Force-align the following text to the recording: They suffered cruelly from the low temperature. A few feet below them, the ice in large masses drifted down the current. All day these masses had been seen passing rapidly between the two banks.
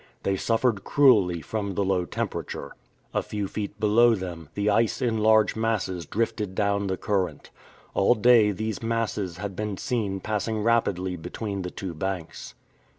They 0.23 0.35
suffered 0.35 0.83
cruelly 0.83 1.41
from 1.41 1.75
the 1.75 1.83
low 1.85 2.05
temperature. 2.05 2.75
A 3.13 3.21
few 3.21 3.47
feet 3.47 3.79
below 3.79 4.15
them, 4.15 4.49
the 4.55 4.67
ice 4.67 4.99
in 4.99 5.19
large 5.19 5.55
masses 5.55 6.07
drifted 6.07 6.55
down 6.55 6.87
the 6.87 6.97
current. 6.97 7.51
All 7.93 8.15
day 8.15 8.49
these 8.49 8.81
masses 8.81 9.37
had 9.37 9.55
been 9.55 9.77
seen 9.77 10.19
passing 10.19 10.63
rapidly 10.63 11.17
between 11.17 11.61
the 11.61 11.69
two 11.69 11.93
banks. 11.93 12.55